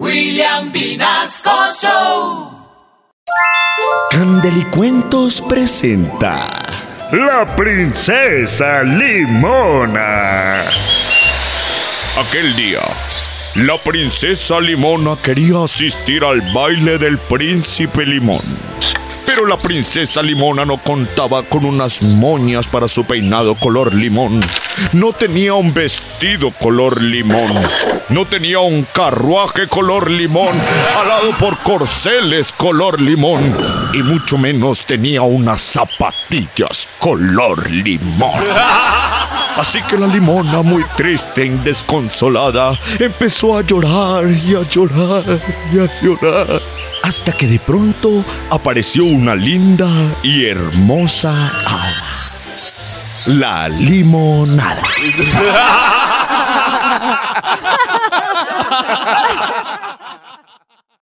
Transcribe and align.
William 0.00 0.72
Vinasco 0.72 1.70
Show. 1.80 2.50
Candelicuentos 4.10 5.40
presenta 5.40 6.48
La 7.12 7.46
princesa 7.54 8.82
Limona. 8.82 10.64
Aquel 12.18 12.56
día, 12.56 12.80
la 13.54 13.78
princesa 13.78 14.58
Limona 14.58 15.16
quería 15.22 15.62
asistir 15.62 16.24
al 16.24 16.40
baile 16.52 16.98
del 16.98 17.16
príncipe 17.16 18.04
Limón. 18.04 18.42
Pero 19.34 19.46
la 19.46 19.56
princesa 19.56 20.22
Limona 20.22 20.64
no 20.64 20.76
contaba 20.76 21.42
con 21.42 21.64
unas 21.64 22.00
moñas 22.02 22.68
para 22.68 22.86
su 22.86 23.04
peinado 23.04 23.56
color 23.56 23.92
limón. 23.92 24.40
No 24.92 25.12
tenía 25.12 25.54
un 25.54 25.74
vestido 25.74 26.52
color 26.52 27.02
limón. 27.02 27.60
No 28.10 28.26
tenía 28.26 28.60
un 28.60 28.86
carruaje 28.92 29.66
color 29.66 30.08
limón, 30.08 30.56
alado 30.96 31.36
por 31.36 31.58
corceles 31.64 32.52
color 32.52 33.00
limón. 33.00 33.58
Y 33.92 34.04
mucho 34.04 34.38
menos 34.38 34.86
tenía 34.86 35.22
unas 35.22 35.62
zapatillas 35.62 36.88
color 37.00 37.68
limón. 37.68 38.30
Así 39.56 39.80
que 39.82 39.96
la 39.96 40.06
limona, 40.06 40.62
muy 40.62 40.84
triste 40.96 41.46
y 41.46 41.50
desconsolada, 41.50 42.78
empezó 42.98 43.56
a 43.56 43.62
llorar 43.62 44.24
y 44.26 44.56
a 44.56 44.62
llorar 44.68 45.24
y 45.72 45.78
a 45.78 45.88
llorar. 46.02 46.60
Hasta 47.02 47.32
que 47.32 47.46
de 47.46 47.60
pronto 47.60 48.24
apareció 48.50 49.04
una 49.04 49.34
linda 49.34 49.88
y 50.22 50.44
hermosa 50.46 51.32
hada. 51.66 52.30
La 53.26 53.68
limonada. 53.68 54.82